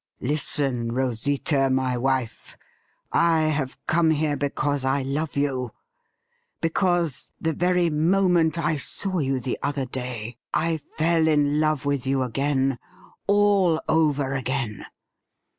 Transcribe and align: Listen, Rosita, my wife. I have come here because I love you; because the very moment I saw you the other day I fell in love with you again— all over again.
Listen, 0.21 0.93
Rosita, 0.93 1.69
my 1.69 1.95
wife. 1.95 2.57
I 3.13 3.41
have 3.41 3.77
come 3.85 4.09
here 4.09 4.35
because 4.35 4.83
I 4.83 5.03
love 5.03 5.37
you; 5.37 5.73
because 6.59 7.29
the 7.39 7.53
very 7.53 7.91
moment 7.91 8.57
I 8.57 8.77
saw 8.77 9.19
you 9.19 9.39
the 9.39 9.59
other 9.61 9.85
day 9.85 10.37
I 10.55 10.79
fell 10.97 11.27
in 11.27 11.59
love 11.59 11.85
with 11.85 12.07
you 12.07 12.23
again— 12.23 12.79
all 13.27 13.79
over 13.87 14.33
again. 14.33 14.87